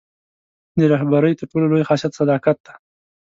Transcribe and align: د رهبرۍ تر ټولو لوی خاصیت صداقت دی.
د 0.77 0.81
رهبرۍ 0.93 1.33
تر 1.39 1.45
ټولو 1.51 1.65
لوی 1.71 1.87
خاصیت 1.89 2.11
صداقت 2.19 2.57
دی. 2.65 2.73